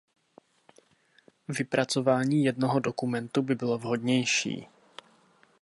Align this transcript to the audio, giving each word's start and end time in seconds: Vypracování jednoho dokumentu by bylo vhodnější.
Vypracování 1.47 2.43
jednoho 2.45 2.79
dokumentu 2.79 3.41
by 3.41 3.55
bylo 3.55 3.77
vhodnější. 3.77 4.67